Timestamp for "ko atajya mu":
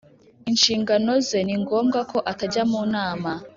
2.11-2.81